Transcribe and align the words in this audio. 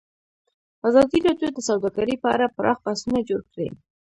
ازادي 0.87 1.19
راډیو 1.27 1.49
د 1.53 1.59
سوداګري 1.67 2.15
په 2.23 2.27
اړه 2.35 2.53
پراخ 2.55 2.77
بحثونه 2.85 3.19
جوړ 3.29 3.41
کړي. 3.51 3.69